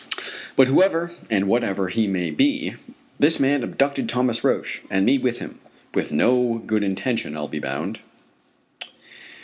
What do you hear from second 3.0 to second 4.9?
this man abducted Thomas Roch